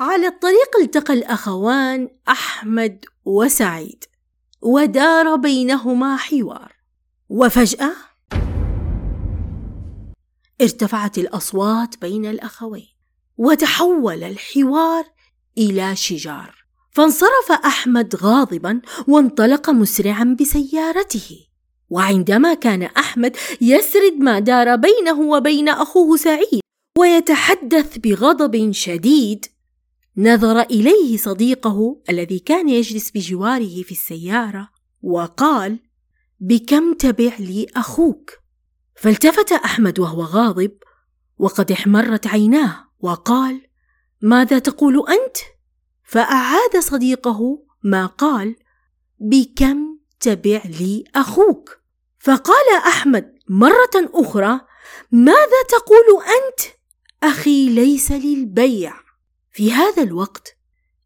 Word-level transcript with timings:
على 0.00 0.26
الطريق 0.26 0.76
التقى 0.80 1.14
الأخوان 1.14 2.08
أحمد 2.28 3.04
وسعيد 3.24 4.04
ودار 4.62 5.36
بينهما 5.36 6.16
حوار. 6.16 6.72
وفجأة 7.28 7.92
ارتفعت 10.60 11.18
الأصوات 11.18 12.00
بين 12.00 12.26
الأخوين 12.26 12.88
وتحول 13.38 14.24
الحوار 14.24 15.04
إلى 15.58 15.96
شجار. 15.96 16.54
فانصرف 16.92 17.52
أحمد 17.64 18.16
غاضبا 18.16 18.80
وانطلق 19.08 19.70
مسرعا 19.70 20.36
بسيارته. 20.40 21.46
وعندما 21.90 22.54
كان 22.54 22.82
أحمد 22.82 23.36
يسرد 23.60 24.14
ما 24.18 24.38
دار 24.38 24.76
بينه 24.76 25.20
وبين 25.20 25.68
أخوه 25.68 26.16
سعيد 26.16 26.60
ويتحدث 26.98 27.98
بغضب 27.98 28.72
شديد 28.72 29.46
نظر 30.22 30.60
إليه 30.60 31.16
صديقه 31.16 32.02
الذي 32.10 32.38
كان 32.38 32.68
يجلس 32.68 33.10
بجواره 33.10 33.82
في 33.82 33.92
السيارة 33.92 34.68
وقال 35.02 35.78
بكم 36.40 36.92
تبع 36.92 37.32
لي 37.38 37.66
أخوك؟ 37.76 38.30
فالتفت 38.96 39.52
أحمد 39.52 39.98
وهو 39.98 40.22
غاضب 40.22 40.72
وقد 41.38 41.72
احمرت 41.72 42.26
عيناه 42.26 42.88
وقال 43.00 43.66
ماذا 44.22 44.58
تقول 44.58 45.04
أنت؟ 45.08 45.36
فأعاد 46.04 46.76
صديقه 46.78 47.62
ما 47.82 48.06
قال 48.06 48.56
بكم 49.20 49.98
تبع 50.20 50.62
لي 50.64 51.04
أخوك؟ 51.14 51.80
فقال 52.18 52.76
أحمد 52.86 53.34
مرة 53.48 54.10
أخرى 54.14 54.60
ماذا 55.12 55.62
تقول 55.68 56.24
أنت؟ 56.24 56.60
أخي 57.22 57.68
ليس 57.68 58.12
للبيع. 58.12 59.09
في 59.52 59.72
هذا 59.72 60.02
الوقت 60.02 60.56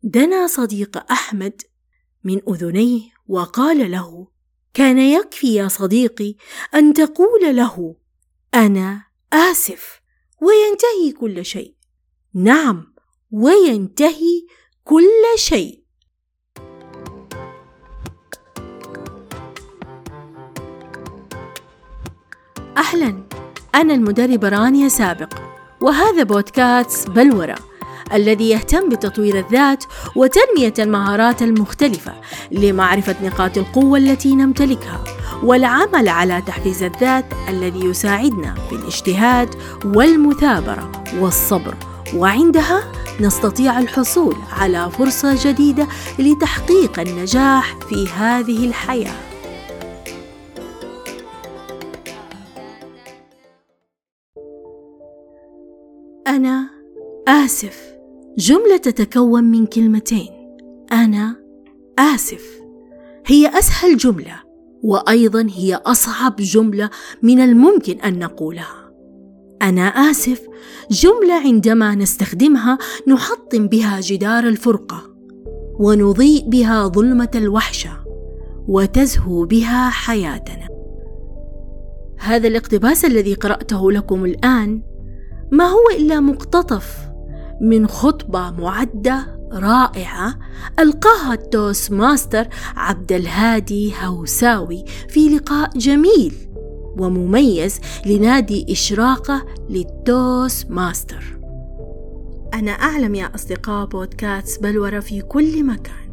دنا 0.03 0.47
صديق 0.47 1.12
أحمد 1.12 1.62
من 2.25 2.41
أذنيه 2.48 3.03
وقال 3.27 3.91
له 3.91 4.28
كان 4.75 4.98
يكفي 4.98 5.55
يا 5.55 5.69
صديقي 5.69 6.34
أن 6.75 6.92
تقول 6.92 7.56
له 7.56 7.97
أنا 8.55 9.06
آسف 9.33 10.01
وينتهي 10.42 11.12
كل 11.20 11.45
شيء. 11.45 11.75
نعم 12.34 12.95
وينتهي 13.31 14.47
كل 14.84 15.23
شيء. 15.36 15.84
أهلا 22.77 23.25
أنا 23.75 23.95
المدربه 23.95 24.48
رانيا 24.48 24.89
سابق 24.89 25.34
وهذا 25.81 26.23
بودكاست 26.23 27.11
بلوره 27.11 27.73
الذي 28.12 28.50
يهتم 28.50 28.88
بتطوير 28.88 29.38
الذات 29.38 29.84
وتنمية 30.16 30.74
المهارات 30.78 31.42
المختلفة 31.42 32.12
لمعرفة 32.50 33.16
نقاط 33.22 33.58
القوة 33.58 33.98
التي 33.98 34.34
نمتلكها 34.34 35.05
والعمل 35.42 36.08
على 36.08 36.42
تحفيز 36.46 36.83
الذات 36.83 37.24
الذي 37.48 37.84
يساعدنا 37.84 38.55
في 38.69 38.74
الاجتهاد 38.74 39.55
والمثابرة 39.84 40.92
والصبر. 41.19 41.74
وعندها 42.16 42.92
نستطيع 43.20 43.78
الحصول 43.78 44.36
على 44.52 44.91
فرصة 44.91 45.36
جديدة 45.44 45.89
لتحقيق 46.18 47.00
النجاح 47.00 47.77
في 47.89 48.08
هذه 48.08 48.66
الحياة. 48.66 49.14
أنا 56.27 56.73
آسف. 57.28 57.94
جملة 58.39 58.77
تتكون 58.77 59.44
من 59.44 59.67
كلمتين. 59.67 60.28
أنا 60.92 61.36
آسف. 61.98 62.45
هي 63.27 63.58
أسهل 63.58 63.96
جملة 63.96 64.42
وأيضا 64.83 65.48
هي 65.55 65.74
أصعب 65.74 66.36
جملة 66.36 66.90
من 67.23 67.40
الممكن 67.40 68.01
أن 68.01 68.18
نقولها. 68.18 68.92
أنا 69.62 69.83
آسف. 69.83 70.40
جملة 70.90 71.35
عندما 71.35 71.95
نستخدمها 71.95 72.79
نحطم 73.08 73.67
بها 73.67 74.01
جدار 74.01 74.45
الفرقة 74.45 75.14
ونضيء 75.80 76.48
بها 76.48 76.86
ظلمة 76.86 77.30
الوحشة 77.35 78.05
وتزهو 78.68 79.46
بها 79.46 79.91
حياتنا. 79.91 80.68
هذا 82.18 82.48
الاقتباس 82.48 83.05
الذي 83.05 83.35
قرأته 83.35 83.92
لكم 83.92 84.24
الآن 84.24 84.83
ما 85.52 85.64
هو 85.64 85.83
إلا 85.98 86.20
مقتطف 86.20 87.14
من 87.61 87.87
خطبة 87.87 88.51
معدة 88.51 89.39
رائعة 89.53 90.39
ألقاها 90.79 91.35
ال 91.35 91.92
Toastmaster 91.92 92.48
عبد 92.77 93.13
الهادي 93.13 93.92
هوساوي 94.03 94.85
في 95.09 95.29
لقاء 95.29 95.79
جميل 95.79 96.35
ومميز 96.98 97.81
لنادي 98.07 98.73
إشراقة 98.73 99.47
لل 99.70 100.70
Toastmaster 100.70 101.39
أنا 102.55 102.70
أعلم 102.70 103.15
يا 103.15 103.35
أصدقاء 103.35 103.86
بودكاست 103.86 104.63
بلورة 104.63 105.01
في 105.01 105.21
كل 105.21 105.65
مكان 105.65 106.05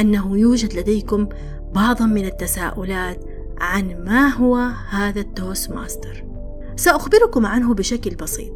أنه 0.00 0.38
يوجد 0.38 0.74
لديكم 0.74 1.28
بعض 1.74 2.02
من 2.02 2.24
التساؤلات 2.24 3.24
عن 3.60 4.04
ما 4.04 4.28
هو 4.28 4.56
هذا 4.90 5.20
ال 5.20 5.70
Toastmaster 5.70 6.24
سأخبركم 6.76 7.46
عنه 7.46 7.74
بشكل 7.74 8.14
بسيط. 8.14 8.52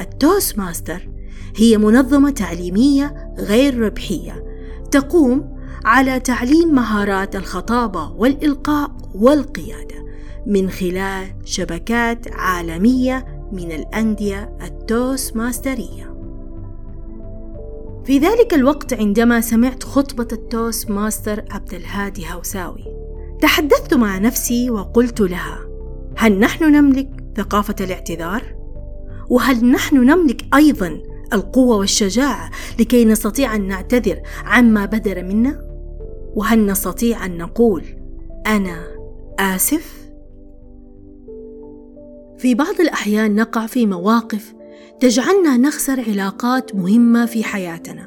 ال 0.00 0.58
Toastmaster 0.58 1.08
هي 1.56 1.78
منظمة 1.78 2.30
تعليمية 2.30 3.34
غير 3.38 3.78
ربحية 3.78 4.44
تقوم 4.90 5.54
على 5.84 6.20
تعليم 6.20 6.74
مهارات 6.74 7.36
الخطابة 7.36 8.10
والإلقاء 8.10 8.90
والقيادة 9.14 10.04
من 10.46 10.70
خلال 10.70 11.34
شبكات 11.44 12.32
عالمية 12.32 13.48
من 13.52 13.72
الأندية 13.72 14.56
التوست 14.62 15.36
ماسترية. 15.36 16.14
في 18.04 18.18
ذلك 18.18 18.54
الوقت 18.54 18.92
عندما 18.92 19.40
سمعت 19.40 19.82
خطبة 19.82 20.28
ال 20.32 20.90
Toastmaster 20.90 21.44
عبد 21.50 21.74
الهادي 21.74 22.24
هوساوي 22.32 22.84
تحدثت 23.40 23.94
مع 23.94 24.18
نفسي 24.18 24.70
وقلت 24.70 25.20
لها 25.20 25.58
هل 26.16 26.38
نحن 26.38 26.64
نملك 26.64 27.10
ثقافة 27.36 27.74
الاعتذار؟ 27.80 28.42
وهل 29.30 29.66
نحن 29.66 29.96
نملك 29.96 30.44
أيضا 30.54 31.13
القوة 31.32 31.76
والشجاعة 31.76 32.50
لكي 32.80 33.04
نستطيع 33.04 33.54
أن 33.54 33.68
نعتذر 33.68 34.20
عما 34.44 34.84
بدر 34.84 35.22
منا؟ 35.22 35.60
وهل 36.34 36.66
نستطيع 36.66 37.26
أن 37.26 37.38
نقول 37.38 37.84
أنا 38.46 38.86
آسف؟ 39.38 40.04
في 42.38 42.54
بعض 42.54 42.80
الأحيان 42.80 43.34
نقع 43.34 43.66
في 43.66 43.86
مواقف 43.86 44.54
تجعلنا 45.00 45.56
نخسر 45.56 46.00
علاقات 46.10 46.74
مهمة 46.74 47.26
في 47.26 47.44
حياتنا 47.44 48.06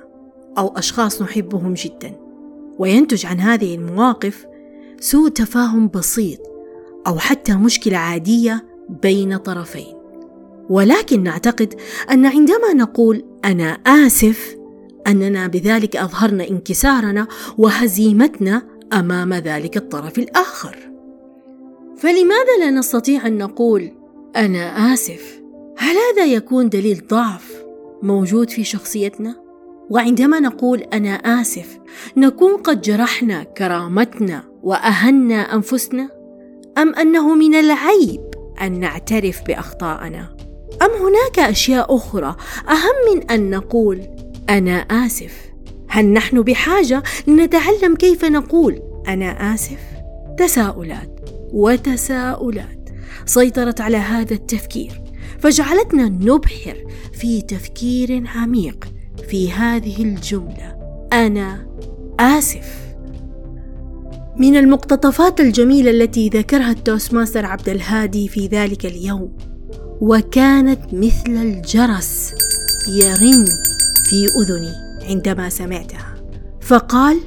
أو 0.57 0.67
أشخاص 0.67 1.21
نحبهم 1.21 1.73
جدا 1.73 2.15
وينتج 2.79 3.25
عن 3.25 3.39
هذه 3.39 3.75
المواقف 3.75 4.45
سوء 4.99 5.29
تفاهم 5.29 5.87
بسيط 5.87 6.39
أو 7.07 7.17
حتى 7.19 7.55
مشكلة 7.55 7.97
عادية 7.97 8.65
بين 8.89 9.37
طرفين 9.37 9.96
ولكن 10.69 11.23
نعتقد 11.23 11.73
أن 12.11 12.25
عندما 12.25 12.73
نقول 12.73 13.23
أنا 13.45 13.71
آسف 13.71 14.57
أننا 15.07 15.47
بذلك 15.47 15.95
أظهرنا 15.95 16.47
انكسارنا 16.49 17.27
وهزيمتنا 17.57 18.61
أمام 18.93 19.33
ذلك 19.33 19.77
الطرف 19.77 20.19
الآخر. 20.19 20.77
فلماذا 21.97 22.57
لا 22.59 22.71
نستطيع 22.71 23.27
أن 23.27 23.37
نقول 23.37 23.91
أنا 24.35 24.93
آسف؟ 24.93 25.41
هل 25.77 25.95
هذا 25.95 26.25
يكون 26.25 26.69
دليل 26.69 27.03
ضعف 27.09 27.63
موجود 28.01 28.49
في 28.49 28.63
شخصيتنا؟ 28.63 29.35
وعندما 29.89 30.39
نقول 30.39 30.79
أنا 30.79 31.09
آسف 31.09 31.79
نكون 32.17 32.57
قد 32.57 32.81
جرحنا 32.81 33.43
كرامتنا 33.43 34.43
وأهنا 34.63 35.55
أنفسنا؟ 35.55 36.09
أم 36.77 36.95
أنه 36.95 37.35
من 37.35 37.55
العيب 37.55 38.21
أن 38.61 38.79
نعترف 38.79 39.41
باخطائنا 39.47 40.37
أم 40.81 40.89
هناك 40.89 41.39
أشياء 41.39 41.95
أخرى 41.95 42.35
أهم 42.69 43.15
من 43.15 43.31
أن 43.31 43.49
نقول 43.49 44.01
أنا 44.49 44.77
آسف؟ 44.77 45.47
هل 45.87 46.05
نحن 46.05 46.41
بحاجة 46.41 47.03
لنتعلم 47.27 47.95
كيف 47.95 48.25
نقول 48.25 48.81
أنا 49.07 49.53
آسف؟ 49.53 49.79
تساؤلات 50.37 51.19
وتساؤلات 51.53 52.89
سيطرت 53.25 53.81
على 53.81 53.97
هذا 53.97 54.33
التفكير 54.33 55.01
فجعلتنا 55.39 56.09
نبحر 56.09 56.85
في 57.13 57.41
تفكير 57.41 58.23
عميق 58.35 58.87
في 59.29 59.51
هذه 59.51 60.03
الجملة 60.03 60.77
أنا 61.13 61.67
آسف 62.19 62.87
من 64.37 64.55
المقتطفات 64.55 65.39
الجميلة 65.39 65.91
التي 65.91 66.29
ذكرها 66.29 66.71
ال 66.71 67.13
Toastmaster 67.13 67.45
عبد 67.45 67.69
الهادي 67.69 68.27
في 68.27 68.47
ذلك 68.47 68.85
اليوم 68.85 69.37
وكانت 70.01 70.93
مثل 70.93 71.27
الجرس 71.27 72.33
يرن 72.89 73.45
في 74.09 74.25
أذني 74.41 74.73
عندما 75.09 75.49
سمعتها. 75.49 76.15
فقال 76.61 77.19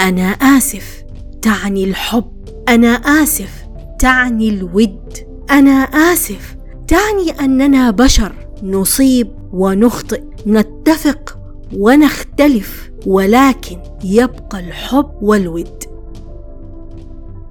أنا 0.00 0.28
آسف 0.30 1.04
تعني 1.42 1.84
الحب. 1.84 2.32
أنا 2.68 2.88
آسف 2.88 3.66
تعني 3.98 4.48
الود. 4.48 5.18
أنا 5.50 5.82
آسف 6.12 6.56
تعني 6.88 7.30
أننا 7.40 7.90
بشر 7.90 8.32
نصيب 8.62 9.28
ونخطئ 9.52 10.22
نتفق 10.46 11.38
ونختلف 11.76 12.90
ولكن 13.06 13.78
يبقى 14.04 14.60
الحب 14.60 15.10
والود. 15.22 15.84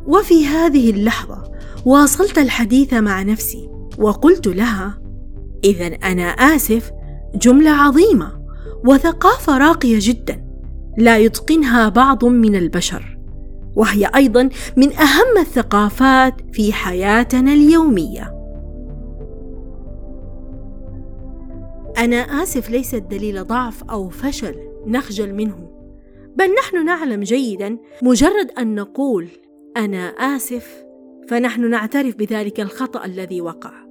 وفي 0.06 0.46
هذه 0.48 0.90
اللحظة 0.90 1.44
واصلت 1.86 2.38
الحديث 2.38 2.94
مع 2.94 3.22
نفسي. 3.22 3.75
وقلت 4.00 4.48
لها 4.48 5.02
اذا 5.64 5.88
أنا 5.88 6.24
آسف 6.24 6.92
جملة 7.36 7.72
عظيمة 7.72 8.46
وثقافة 8.86 9.58
راقية 9.58 9.98
جدا 10.02 10.46
لا 10.98 11.18
يتقنها 11.18 11.90
بعض 11.90 12.26
من 12.26 12.56
البشر 12.56 13.18
وهي 13.76 14.10
أيضا 14.16 14.50
من 14.78 14.94
أهم 14.94 15.38
الثقافات 15.38 16.34
في 16.52 16.74
حياتنا 16.74 17.54
اليومية. 17.54 18.36
أنا 21.98 22.18
آسف 22.18 22.70
ليست 22.70 23.04
دليل 23.12 23.44
ضعف 23.44 23.84
أو 23.84 24.10
فشل 24.10 24.56
نخجل 24.88 25.34
منه 25.34 25.70
بل 26.36 26.46
نحن 26.60 26.86
نعلم 26.86 27.24
جيدا 27.24 27.78
مجرد 28.04 28.52
أن 28.60 28.76
نقول 28.76 29.28
أنا 29.78 30.08
آسف 30.08 30.86
فنحن 31.30 31.70
نعترف 31.70 32.16
بذلك 32.16 32.60
الخطأ 32.60 33.06
الذي 33.06 33.42
وقع. 33.42 33.85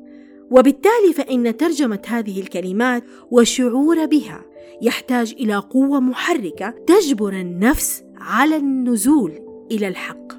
وبالتالي 0.50 1.12
فإن 1.14 1.56
ترجمة 1.56 2.02
هذه 2.08 2.41
الكلمات 2.41 3.05
والشعور 3.31 4.06
بها 4.06 4.44
يحتاج 4.82 5.35
إلى 5.41 5.56
قوة 5.56 6.00
محركة 6.00 6.75
تجبر 6.87 7.32
النفس 7.32 8.05
على 8.17 8.56
النزول 8.56 9.32
إلى 9.70 9.88
الحق 9.88 10.32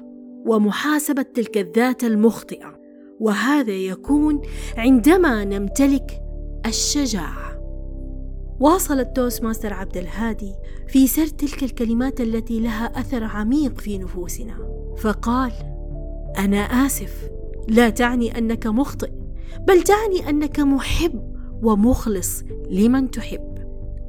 ومحاسبة 0.46 1.22
تلك 1.22 1.58
الذات 1.58 2.04
المخطئة 2.04 2.76
وهذا 3.20 3.72
يكون 3.72 4.42
عندما 4.76 5.44
نمتلك 5.44 6.20
الشجاعة. 6.66 7.56
واصل 8.60 9.00
ال 9.00 9.42
Toastmaster 9.42 9.72
عبد 9.72 9.96
الهادي 9.96 10.54
في 10.88 11.06
سرد 11.06 11.28
تلك 11.28 11.62
الكلمات 11.62 12.20
التي 12.20 12.60
لها 12.60 13.00
أثر 13.00 13.24
عميق 13.24 13.80
في 13.80 13.98
نفوسنا 13.98 14.54
فقال 14.98 15.52
أنا 16.38 16.58
آسف 16.58 17.30
لا 17.68 17.90
تعني 17.90 18.38
أنك 18.38 18.66
مخطئ. 18.66 19.10
بل 19.68 19.82
تعني 19.82 20.30
أنك 20.30 20.60
محب 20.60 21.36
ومخلص 21.62 22.42
لمن 22.70 23.10
تحب. 23.10 23.58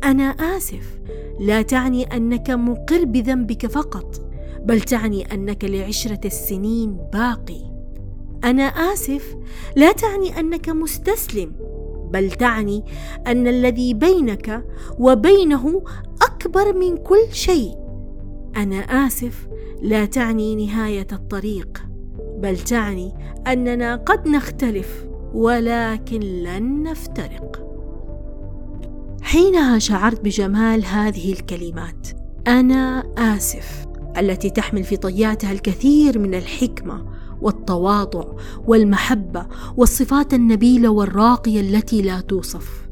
أنا 0.04 0.24
آسف. 0.24 1.00
لا 1.39 1.62
تعني 1.62 2.04
أنك 2.04 2.50
مقر 2.50 3.06
بذنبك 3.06 3.68
فقط 3.68 4.30
بل 4.63 4.81
تعني 4.81 5.34
أنك 5.34 5.66
لعشرة 5.66 6.19
السنين 6.25 6.98
باقي. 7.13 7.62
أنا 8.44 8.63
آسف. 8.63 9.36
لا 9.75 9.92
تعني 9.92 10.39
أنك 10.39 10.69
مستسلم 10.69 11.51
بل 12.12 12.31
تعني 12.31 12.83
أن 13.28 13.48
الذي 13.48 13.94
بينك 13.94 14.66
وبينه 15.00 15.81
أكبر 16.22 16.74
من 16.74 16.98
كل 16.98 17.28
شيء. 17.31 17.72
أنا 18.56 18.78
آسف. 18.78 19.48
لا 19.81 20.06
تعني 20.06 20.66
نهاية 20.66 21.07
الطريق 21.12 21.83
بل 22.38 22.57
تعني 22.57 23.13
أننا 23.48 23.95
قد 23.95 24.28
نختلف. 24.28 25.06
ولكن 25.33 26.19
لن 26.19 26.83
نفترق. 26.83 27.68
حينها 29.21 29.79
شعرت 29.79 30.21
بجمال 30.21 30.85
هذه 30.85 31.33
الكلمات. 31.33 32.07
أنا 32.47 33.03
آسف 33.18 33.85
التي 34.18 34.50
تحمل 34.50 34.83
في 34.83 34.97
طياتها 34.97 35.51
الكثير 35.51 36.19
من 36.19 36.33
الحكمة 36.33 37.06
والتواضع 37.41 38.25
والمحبة 38.68 39.47
والصفات 39.77 40.33
النبيله 40.33 40.89
والراقيه 40.89 41.62
التي 41.62 42.01
لا 42.01 42.21
توصف. 42.21 42.88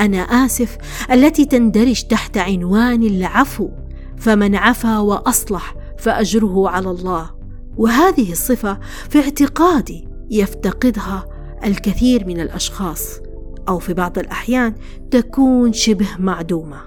أنا 0.00 0.18
آسف 0.18 0.76
التي 1.10 1.44
تندرج 1.44 2.02
تحت 2.02 2.38
عنوان 2.38 3.02
العفو 3.02 3.68
فمن 4.16 4.56
عفا 4.56 4.98
وأصلح 4.98 5.74
فأجره 5.98 6.68
على 6.68 6.90
الله. 6.90 7.30
وهذه 7.76 8.32
الصفة 8.32 8.78
في 9.08 9.20
اعتقادي 9.20 10.08
يفتقدها 10.30 11.33
الكثير 11.64 12.26
من 12.26 12.40
الأشخاص 12.40 13.20
أو 13.68 13.78
في 13.78 13.94
بعض 13.94 14.18
الأحيان 14.18 14.74
تكون 15.10 15.72
شبه 15.72 16.08
معدومة. 16.18 16.80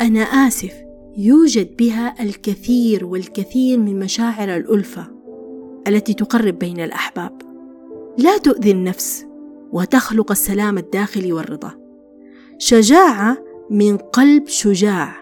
أنا 0.00 0.20
آسف 0.20 0.72
يوجد 1.16 1.76
بها 1.76 2.22
الكثير 2.22 3.04
والكثير 3.04 3.78
من 3.78 3.98
مشاعر 3.98 4.56
الألفة 4.56 5.06
التي 5.88 6.14
تقرب 6.14 6.58
بين 6.58 6.80
الأحباب. 6.80 7.42
لا 8.18 8.38
تؤذي 8.38 8.70
النفس 8.70 9.26
وتخلق 9.72 10.30
السلام 10.30 10.78
الداخلي 10.78 11.32
والرضا. 11.32 11.72
شجاعة 12.58 13.38
من 13.70 13.96
قلب 13.96 14.46
شجاع 14.46 15.16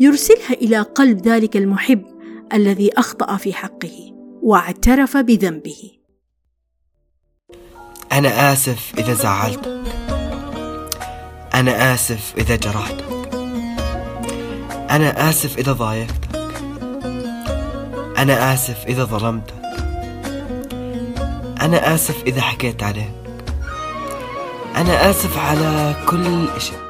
يرسلها 0.00 0.52
إلى 0.52 0.80
قلب 0.80 1.28
ذلك 1.28 1.56
المحب 1.56 2.02
الذي 2.52 2.98
أخطأ 2.98 3.36
في 3.36 3.52
حقه 3.52 4.14
واعترف 4.42 5.16
بذنبه. 5.16 6.01
أنا 8.12 8.52
آسف 8.52 8.92
إذا 8.98 9.14
زعلتك. 9.14 9.82
أنا 11.54 11.94
آسف 11.94 12.34
إذا 12.38 12.56
جرحتك. 12.56 13.04
أنا 14.90 15.30
آسف 15.30 15.58
إذا 15.58 15.72
ضايقتك. 15.72 16.28
أنا 18.18 18.54
آسف 18.54 18.84
إذا 18.86 19.04
ظلمتك. 19.04 19.54
أنا 21.62 21.94
آسف 21.94 22.22
إذا 22.26 22.40
حكيت 22.40 22.82
عليك. 22.82 23.12
أنا 24.76 25.10
آسف 25.10 25.38
على 25.38 25.94
كل 26.06 26.48
شيء 26.58 26.82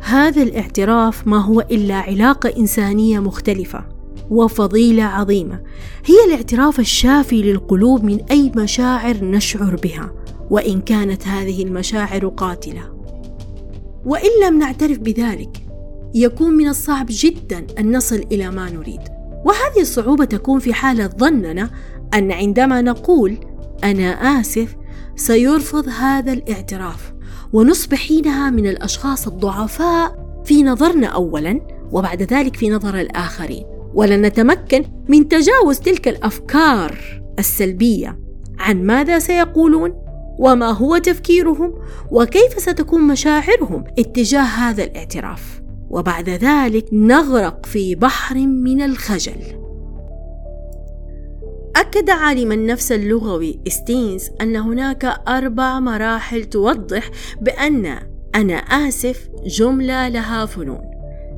هذا 0.00 0.42
الاعتراف 0.42 1.26
ما 1.26 1.44
هو 1.44 1.60
إلا 1.60 1.94
علاقة 1.94 2.52
إنسانية 2.58 3.18
مختلفة 3.18 3.84
وفضيلة 4.30 5.04
عظيمة. 5.04 5.60
هي 6.04 6.24
الاعتراف 6.26 6.80
الشافي 6.80 7.42
للقلوب 7.42 8.04
من 8.04 8.20
أي 8.30 8.52
مشاعر 8.56 9.24
نشعر 9.24 9.76
بها 9.76 10.12
وإن 10.50 10.80
كانت 10.80 11.28
هذه 11.28 11.62
المشاعر 11.62 12.28
قاتلة. 12.28 12.92
وإن 14.04 14.30
لم 14.46 14.58
نعترف 14.58 14.98
بذلك 14.98 15.66
يكون 16.14 16.54
من 16.54 16.68
الصعب 16.68 17.06
جدا 17.08 17.66
أن 17.78 17.96
نصل 17.96 18.24
إلى 18.32 18.50
ما 18.50 18.70
نريد. 18.70 19.00
وهذه 19.44 19.80
الصعوبة 19.80 20.24
تكون 20.24 20.58
في 20.58 20.74
حاله 20.74 21.06
ظننا 21.06 21.70
أن 22.14 22.32
عندما 22.32 22.82
نقول 22.82 23.36
أنا 23.84 24.40
آسف 24.40 24.76
سيرفض 25.16 25.88
هذا 25.88 26.32
الاعتراف 26.32 27.12
ونصبح 27.52 27.98
حينها 27.98 28.50
من 28.50 28.66
الأشخاص 28.66 29.26
الضعفاء 29.26 30.22
في 30.44 30.62
نظرنا 30.62 31.06
اولا 31.06 31.60
وبعد 31.92 32.22
ذلك 32.22 32.56
في 32.56 32.70
نظر 32.70 33.00
الآخرين. 33.00 33.71
ولن 33.94 34.22
نتمكن 34.22 34.84
من 35.08 35.28
تجاوز 35.28 35.78
تلك 35.78 36.08
الأفكار 36.08 37.22
السلبية. 37.38 38.18
عن 38.58 38.82
ماذا 38.82 39.18
سيقولون؟ 39.18 40.02
وما 40.38 40.70
هو 40.70 40.98
تفكيرهم؟ 40.98 41.74
وكيف 42.10 42.58
ستكون 42.58 43.02
مشاعرهم 43.02 43.84
اتجاه 43.98 44.42
هذا 44.42 44.84
الاعتراف؟ 44.84 45.62
وبعد 45.90 46.28
ذلك 46.28 46.86
نغرق 46.92 47.66
في 47.66 47.94
بحر 47.94 48.36
من 48.36 48.82
الخجل. 48.82 49.62
أكد 51.76 52.10
عالم 52.10 52.52
النفس 52.52 52.92
اللغوي 52.92 53.60
ستينز 53.68 54.30
أن 54.40 54.56
هناك 54.56 55.04
أربع 55.28 55.80
مراحل 55.80 56.44
توضح 56.44 57.10
بأن 57.40 57.98
أنا 58.34 58.54
آسف 58.54 59.28
جملة 59.46 60.08
لها 60.08 60.46
فنون. 60.46 60.80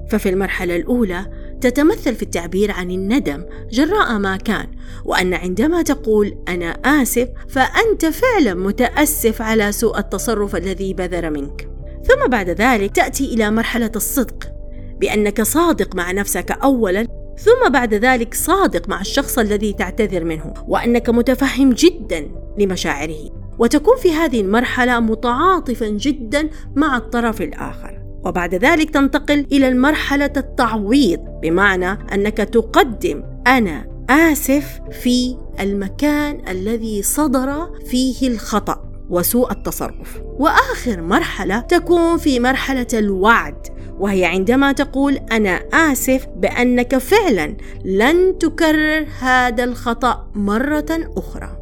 ففي 0.08 0.28
المرحلة 0.28 0.76
الأولى 0.76 1.26
تتمثل 1.64 2.14
في 2.14 2.22
التعبير 2.22 2.70
عن 2.70 2.90
الندم 2.90 3.44
جراء 3.70 4.18
ما 4.18 4.36
كان 4.36 4.66
وأن 5.04 5.34
عندما 5.34 5.82
تقول 5.82 6.38
أنا 6.48 6.66
آسف 6.84 7.28
فأنت 7.48 8.06
فعلا 8.06 8.54
متأسف 8.54 9.42
على 9.42 9.72
سوء 9.72 9.98
التصرف 9.98 10.56
الذي 10.56 10.94
بذر 10.94 11.30
منك. 11.30 11.68
ثم 12.04 12.28
بعد 12.28 12.50
ذلك 12.50 12.96
تأتي 12.96 13.34
إلى 13.34 13.50
مرحلة 13.50 13.90
الصدق 13.96 14.52
بأنك 15.00 15.42
صادق 15.42 15.96
مع 15.96 16.12
نفسك 16.12 16.50
أولا 16.50 17.06
ثم 17.38 17.72
بعد 17.72 17.94
ذلك 17.94 18.34
صادق 18.34 18.88
مع 18.88 19.00
الشخص 19.00 19.38
الذي 19.38 19.72
تعتذر 19.72 20.24
منه 20.24 20.54
وأنك 20.68 21.10
متفهم 21.10 21.70
جدا 21.70 22.30
لمشاعره 22.58 23.30
وتكون 23.58 23.96
في 23.96 24.12
هذه 24.12 24.40
المرحلة 24.40 25.00
متعاطفا 25.00 25.88
جدا 25.88 26.50
مع 26.76 26.96
الطرف 26.96 27.42
الآخر. 27.42 28.03
وبعد 28.26 28.54
ذلك 28.54 28.90
تنتقل 28.90 29.46
إلى 29.52 29.68
المرحلة 29.68 30.32
التعويض 30.36 31.20
بمعنى 31.42 31.90
أنك 32.14 32.36
تقدم 32.36 33.22
أنا 33.46 33.86
آسف 34.10 34.80
في 34.90 35.36
المكان 35.60 36.48
الذي 36.48 37.02
صدر 37.02 37.70
فيه 37.86 38.28
الخطأ 38.28 38.92
وسوء 39.10 39.52
التصرف. 39.52 40.20
وآخر 40.38 41.02
مرحلة 41.02 41.60
تكون 41.60 42.18
في 42.18 42.40
مرحلة 42.40 42.86
الوعد 42.94 43.66
وهي 43.98 44.24
عندما 44.24 44.72
تقول 44.72 45.14
أنا 45.32 45.60
آسف 45.72 46.26
بأنك 46.36 46.98
فعلا 46.98 47.56
لن 47.84 48.38
تكرر 48.38 49.06
هذا 49.20 49.64
الخطأ 49.64 50.30
مرة 50.34 51.10
أخرى. 51.16 51.58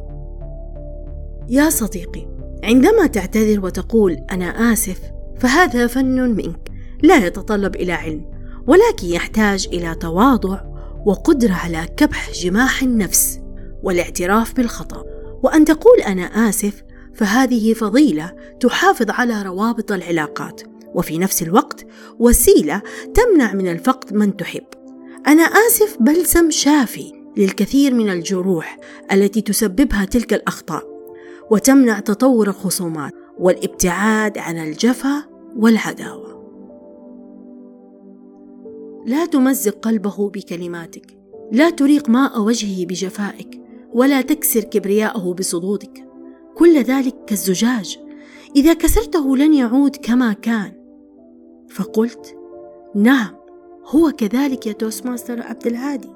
يا 1.49 1.69
صديقي 1.69 2.27
عندما 2.63 3.07
تعتذر 3.07 3.65
وتقول 3.65 4.17
أنا 4.31 4.73
آسف 4.73 5.12
فهذا 5.43 5.87
فن 5.87 6.35
منك 6.35 6.71
لا 7.01 7.25
يتطلب 7.27 7.75
إلى 7.75 7.93
علم 7.93 8.25
ولكن 8.67 9.07
يحتاج 9.07 9.67
إلى 9.73 9.95
تواضع 9.95 10.61
وقدرة 11.05 11.53
على 11.53 11.87
كبح 11.97 12.31
جماح 12.31 12.83
النفس 12.83 13.39
والاعتراف 13.83 14.53
بالخطأ. 14.53 15.03
وأن 15.43 15.65
تقول 15.65 15.99
أنا 15.99 16.49
آسف 16.49 16.83
فهذه 17.13 17.73
فضيلة 17.73 18.31
تحافظ 18.59 19.09
على 19.09 19.41
روابط 19.41 19.91
العلاقات. 19.91 20.61
وفي 20.93 21.17
نفس 21.17 21.43
الوقت 21.43 21.85
وسيلة 22.19 22.81
تمنع 23.13 23.53
من 23.53 23.67
الفقد 23.67 24.13
من 24.13 24.37
تحب. 24.37 24.65
أنا 25.27 25.43
آسف 25.43 25.97
بلسم 25.99 26.51
شافي 26.51 27.13
للكثير 27.37 27.93
من 27.93 28.09
الجروح 28.09 28.79
التي 29.11 29.41
تسببها 29.41 30.05
تلك 30.05 30.33
الأخطاء 30.33 30.83
وتمنع 31.51 31.99
تطور 31.99 32.47
الخصومات 32.47 33.13
والابتعاد 33.39 34.37
عن 34.37 34.57
الجفا 34.57 35.32
والعداوة. 35.55 36.33
لا 39.05 39.25
تمزق 39.25 39.79
قلبه 39.79 40.29
بكلماتك. 40.29 41.17
لا 41.51 41.69
تريق 41.69 42.09
ماء 42.09 42.41
وجهه 42.41 42.85
بجفائك. 42.85 43.61
ولا 43.93 44.21
تكسر 44.21 44.63
كبرياءه 44.63 45.33
بصدودك. 45.33 46.07
كل 46.55 46.77
ذلك 46.77 47.15
كالزجاج. 47.27 47.99
إذا 48.55 48.73
كسرته 48.73 49.37
لن 49.37 49.53
يعود 49.53 49.95
كما 49.95 50.33
كان. 50.33 50.71
فقلت 51.69 52.37
نعم 52.95 53.35
هو 53.85 54.11
كذلك 54.11 54.67
يا 54.67 54.71
Toastmaster 54.71 55.41
عبد 55.41 55.67
الهادي. 55.67 56.09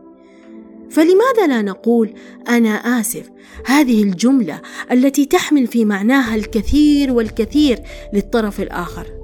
فلماذا 0.89 1.47
لا 1.47 1.61
نقول 1.61 2.13
أنا 2.49 2.69
آسف 2.69 3.29
هذه 3.65 4.03
الجملة 4.03 4.61
التي 4.91 5.25
تحمل 5.25 5.67
في 5.67 5.85
معناها 5.85 6.35
الكثير 6.35 7.13
والكثير 7.13 7.79
للطرف 8.13 8.61
الآخر؟ 8.61 9.16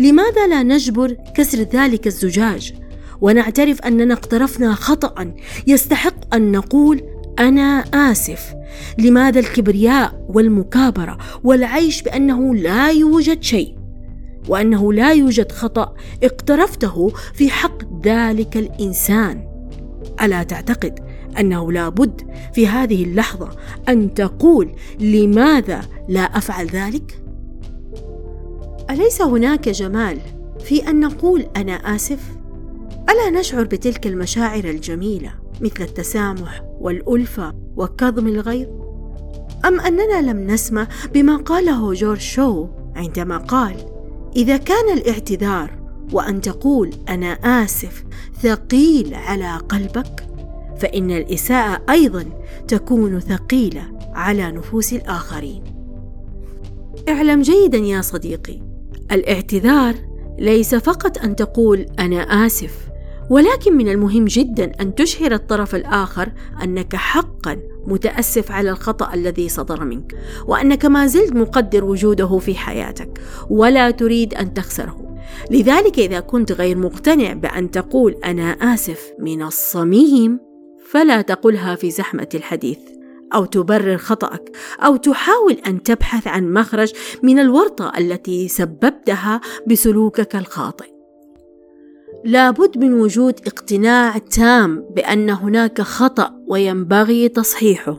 لماذا 0.00 0.46
لا 0.46 0.62
نجبر 0.62 1.16
كسر 1.34 1.58
ذلك 1.58 2.06
الزجاج؟ 2.06 2.74
ونعترف 3.20 3.80
أننا 3.80 4.14
اقترفنا 4.14 4.74
خطأ. 4.74 5.34
يستحق 5.66 6.34
أن 6.34 6.52
نقول 6.52 7.02
أنا 7.38 7.84
آسف. 7.94 8.54
لماذا 8.98 9.40
الكبرياء 9.40 10.26
والمكابرة 10.28 11.18
والعيش 11.44 12.02
بأنه 12.02 12.54
لا 12.54 12.90
يوجد 12.90 13.42
شيء؟ 13.42 13.76
وأنه 14.48 14.92
لا 14.92 15.12
يوجد 15.12 15.52
خطأ 15.52 15.94
اقترفته 16.22 17.12
في 17.34 17.50
حق 17.50 18.06
ذلك 18.06 18.56
الإنسان. 18.56 19.48
ألا 20.22 20.42
تعتقد 20.42 20.98
أنه 21.40 21.72
لابد 21.72 22.20
في 22.54 22.66
هذه 22.66 23.04
اللحظة 23.04 23.50
أن 23.88 24.14
تقول 24.14 24.72
لماذا 25.00 25.80
لا 26.08 26.20
أفعل 26.20 26.66
ذلك؟ 26.66 27.21
أليس 28.92 29.22
هناك 29.22 29.68
جمال 29.68 30.18
في 30.60 30.88
أن 30.88 31.00
نقول 31.00 31.46
أنا 31.56 31.72
آسف؟ 31.72 32.20
ألا 33.10 33.40
نشعر 33.40 33.64
بتلك 33.64 34.06
المشاعر 34.06 34.64
الجميلة 34.64 35.34
مثل 35.60 35.82
التسامح 35.82 36.62
والألفة 36.80 37.54
وكظم 37.76 38.28
الغيظ؟ 38.28 38.68
أم 39.64 39.80
أننا 39.80 40.30
لم 40.30 40.46
نسمع 40.50 40.88
بما 41.14 41.36
قاله 41.36 41.92
جورج 41.92 42.18
شو 42.20 42.66
عندما 42.96 43.38
قال 43.38 43.76
إذا 44.36 44.56
كان 44.56 44.98
الاعتذار 44.98 45.70
وأن 46.12 46.40
تقول 46.40 46.90
أنا 47.08 47.32
آسف 47.64 48.04
ثقيل 48.42 49.14
على 49.14 49.56
قلبك 49.56 50.26
فإن 50.76 51.10
الإساءة 51.10 51.82
أيضا 51.90 52.24
تكون 52.68 53.20
ثقيلة 53.20 53.98
على 54.14 54.52
نفوس 54.52 54.92
الآخرين. 54.92 55.64
اعلم 57.08 57.42
جيدا 57.42 57.78
يا 57.78 58.00
صديقي 58.00 58.71
الاعتذار 59.12 59.94
ليس 60.38 60.74
فقط 60.74 61.18
أن 61.18 61.36
تقول 61.36 61.86
أنا 61.98 62.46
آسف 62.46 62.92
ولكن 63.30 63.76
من 63.76 63.88
المهم 63.88 64.24
جدا 64.24 64.72
أن 64.80 64.94
تشعر 64.94 65.32
الطرف 65.32 65.74
الآخر 65.74 66.32
أنك 66.62 66.96
حقا 66.96 67.58
متأسف 67.86 68.52
على 68.52 68.70
الخطأ 68.70 69.14
الذي 69.14 69.48
صدر 69.48 69.84
منك 69.84 70.14
وأنك 70.46 70.84
ما 70.84 71.06
زلت 71.06 71.32
مقدر 71.32 71.84
وجوده 71.84 72.38
في 72.38 72.54
حياتك 72.54 73.20
ولا 73.50 73.90
تريد 73.90 74.34
أن 74.34 74.54
تخسره. 74.54 75.16
لذلك 75.50 75.98
إذا 75.98 76.20
كنت 76.20 76.52
غير 76.52 76.78
مقتنع 76.78 77.32
بأن 77.32 77.70
تقول 77.70 78.12
أنا 78.24 78.50
آسف 78.50 79.12
من 79.18 79.42
الصميم 79.42 80.40
فلا 80.90 81.22
تقلها 81.22 81.74
في 81.74 81.90
زحمة 81.90 82.28
الحديث. 82.34 82.78
أو 83.34 83.44
تبرر 83.44 83.96
خطأك 83.96 84.56
أو 84.80 84.96
تحاول 84.96 85.52
أن 85.66 85.82
تبحث 85.82 86.26
عن 86.26 86.52
مخرج 86.52 86.92
من 87.22 87.38
الورطة 87.38 87.92
التي 87.98 88.48
سببتها 88.48 89.40
بسلوكك 89.66 90.36
الخاطئ. 90.36 90.92
لابد 92.24 92.78
من 92.78 92.94
وجود 92.94 93.34
اقتناع 93.46 94.18
تام 94.18 94.84
بأن 94.96 95.30
هناك 95.30 95.80
خطأ 95.80 96.30
وينبغي 96.48 97.28
تصحيحه 97.28 97.98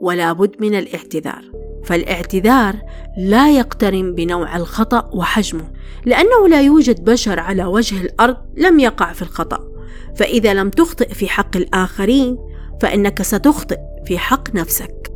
ولا 0.00 0.32
بد 0.32 0.54
من 0.60 0.74
الاعتذار. 0.74 1.44
فالاعتذار 1.84 2.76
لا 3.18 3.56
يقترن 3.56 4.14
بنوع 4.14 4.56
الخطأ 4.56 5.10
وحجمه 5.14 5.70
لأنه 6.04 6.48
لا 6.48 6.60
يوجد 6.60 7.04
بشر 7.04 7.40
على 7.40 7.64
وجه 7.64 8.00
الأرض 8.00 8.36
لم 8.56 8.80
يقع 8.80 9.12
في 9.12 9.22
الخطأ. 9.22 9.72
فإذا 10.16 10.54
لم 10.54 10.70
تخطئ 10.70 11.08
في 11.08 11.28
حق 11.28 11.56
الآخرين 11.56 12.38
فإنك 12.80 13.22
ستخطئ. 13.22 13.78
في 14.06 14.18
حق 14.18 14.54
نفسك. 14.54 15.12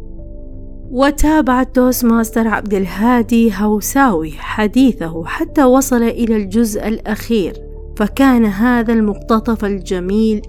وتابع 0.91 1.61
ال 1.61 2.05
Toastmaster 2.05 2.49
عبد 2.49 2.75
الهادي 2.75 3.53
هوساوي 3.55 4.33
حديثه 4.33 5.25
حتى 5.25 5.65
وصل 5.65 6.03
إلى 6.03 6.37
الجزء 6.37 6.89
الأخير 6.89 7.55
فكان 7.97 8.45
هذا 8.45 8.93
المقتطف 8.93 9.65
الجميل. 9.65 10.43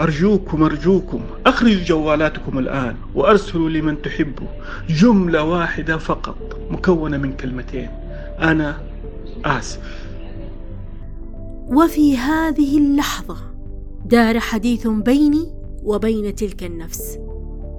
أرجوكم 0.00 0.62
أرجوكم 0.62 1.20
أخرجوا 1.46 1.84
جوالاتكم 1.84 2.58
الآن 2.58 2.96
وأرسلوا 3.14 3.70
لمن 3.70 4.02
تحبوا 4.02 4.46
جملة 4.88 5.42
واحدة 5.44 5.98
فقط 5.98 6.36
مكونة 6.70 7.16
من 7.16 7.32
كلمتين. 7.32 7.88
أنا 8.40 8.78
آسف. 9.44 10.08
وفي 11.68 12.16
هذه 12.16 12.78
اللحظة 12.78 13.36
دار 14.04 14.40
حديث 14.40 14.86
بيني 14.86 15.57
وبين 15.84 16.34
تلك 16.34 16.64
النفس. 16.64 17.18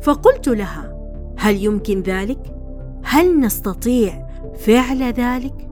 فقلت 0.02 0.48
لها 0.48 0.96
هل 1.38 1.64
يمكن 1.64 2.02
ذلك؟ 2.02 2.56
هل 3.04 3.40
نستطيع 3.40 4.28
فعل 4.58 5.04
ذلك؟ 5.04 5.70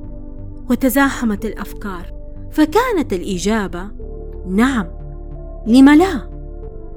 وتزاحمت 0.69 1.45
الأفكار. 1.45 2.13
فكانت 2.51 3.13
الإجابة 3.13 3.87
نعم. 4.49 4.87
لم 5.67 5.89
لا؟ 5.89 6.29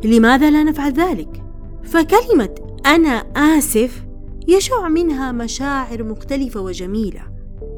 لماذا 0.05 0.51
لا 0.51 0.65
نفعل 0.65 0.93
ذلك؟ 0.93 1.43
فكلمة 1.83 2.55
أنا 2.87 3.11
آسف 3.37 4.05
يشع 4.49 4.89
منها 4.89 5.33
مشاعر 5.33 6.03
مختلفة 6.03 6.61
وجميلة 6.61 7.23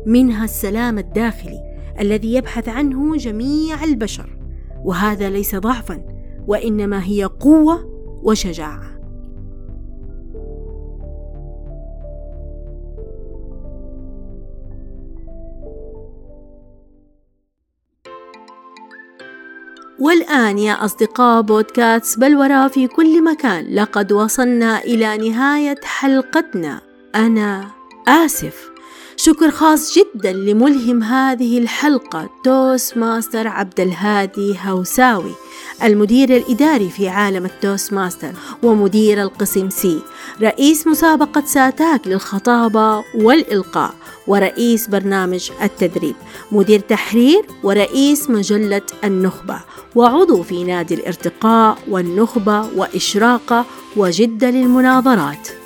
منها 0.06 0.44
السلام 0.44 0.99
الداخلي 0.99 1.61
الذي 2.00 2.35
يبحث 2.35 2.68
عنه 2.68 3.16
جميع 3.16 3.85
البشر. 3.85 4.38
وهذا 4.85 5.30
ليس 5.30 5.54
ضعفا 5.56 6.02
وإنما 6.47 7.05
هي 7.05 7.25
قوة 7.25 7.85
وشجاعة. 8.23 8.93
والآن 20.01 20.59
يا 20.59 20.73
أصدقاء 20.73 21.43
بودكاست 21.43 22.19
بلورة 22.19 22.69
في 22.69 22.89
كل 22.89 23.25
مكان 23.25 23.75
لقد 23.75 24.13
وصلنا 24.13 24.79
إلى 24.79 25.17
نهاية 25.17 25.81
حلقتنا. 25.85 26.81
أنا 27.15 27.71
آسف. 28.09 28.72
شكر 29.16 29.50
خاص 29.50 29.99
جدا 29.99 30.33
لملهم 30.33 31.02
هذه 31.02 31.59
الحلقة 31.59 32.31
Toastmaster 32.45 33.49
عبد 33.49 33.81
الهادي 33.81 34.57
هوساوي 34.64 35.33
المدير 35.83 36.37
الإداري 36.37 36.90
في 36.90 37.09
عالم 37.09 37.45
ال 37.45 37.93
Toastmaster 37.93 38.33
ومدير 38.62 39.23
القسم 39.23 39.71
C. 39.71 39.99
رئيس 40.42 40.87
مسابقة 40.87 41.42
ساتاك 41.47 42.07
للخطابة 42.07 43.04
والإلقاء 43.14 43.95
ورئيس 44.26 44.88
برنامج 44.88 45.50
التدريب 45.62 46.14
مدير 46.52 46.81
تحرير 46.81 47.45
ورئيس 47.62 48.31
مجلة 48.31 48.83
النخبة. 49.04 49.61
وعضو 49.95 50.42
في 50.42 50.64
نادي 50.64 50.95
الارتقاء 50.95 51.78
والنخبة 51.88 52.66
وإشراقة 52.76 53.64
وجدة 53.97 54.50
للمناظرات. 54.50 55.62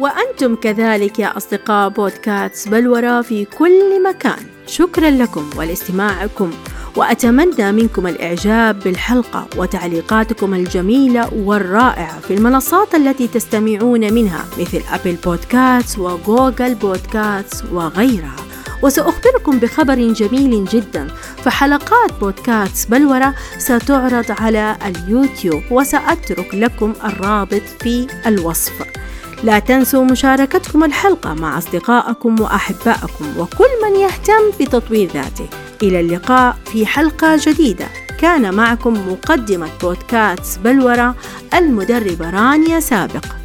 وأنتم 0.00 0.54
كذلك 0.54 1.18
يا 1.18 1.36
أصدقاء 1.36 1.88
بودكاست 1.88 2.68
بلورة 2.68 3.22
في 3.22 3.44
كل 3.44 4.02
مكان. 4.02 4.46
شكرا 4.66 5.10
لكم 5.10 5.50
ولاستماعكم 5.56 6.50
وأتمنى 6.96 7.72
منكم 7.72 8.06
الإعجاب 8.06 8.80
بالحلقة 8.80 9.46
وتعليقاتكم 9.56 10.54
الجميلة 10.54 11.34
والرائعة 11.34 12.20
في 12.20 12.34
المنصات 12.34 12.94
التي 12.94 13.28
تستمعون 13.28 14.12
منها 14.12 14.44
مثل 14.58 14.82
أبل 14.92 15.16
بودكاست 15.24 15.98
وجوجل 15.98 16.74
بودكاست 16.74 17.64
وغيرها. 17.72 18.36
وسأخبركم 18.82 19.58
بخبر 19.58 19.94
جميل 19.94 20.64
جدا 20.64 21.06
فحلقات 21.44 22.12
بودكاست 22.20 22.90
بلورة 22.90 23.34
ستعرض 23.58 24.26
على 24.30 24.76
اليوتيوب 24.86 25.62
وسأترك 25.70 26.54
لكم 26.54 26.92
الرابط 27.04 27.62
في 27.80 28.06
الوصف. 28.26 28.99
لا 29.44 29.58
تنسوا 29.58 30.04
مشاركتكم 30.04 30.84
الحلقة 30.84 31.34
مع 31.34 31.58
أصدقائكم 31.58 32.40
وأحبائكم 32.40 33.38
وكل 33.38 33.70
من 33.82 33.96
يهتم 33.96 34.50
بتطوير 34.60 35.10
ذاته. 35.14 35.48
إلى 35.82 36.00
اللقاء 36.00 36.56
في 36.72 36.86
حلقة 36.86 37.36
جديدة. 37.46 37.86
كان 38.18 38.54
معكم 38.54 39.12
مقدمة 39.12 39.68
بودكاست 39.82 40.58
بلورة 40.58 41.14
المدربة 41.54 42.30
رانيا 42.30 42.80
سابق. 42.80 43.39